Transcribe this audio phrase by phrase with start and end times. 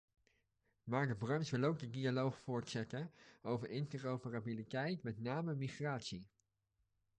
[0.83, 3.11] Maar de branche wil ook de dialoog voortzetten
[3.41, 6.27] over interoperabiliteit, met name migratie.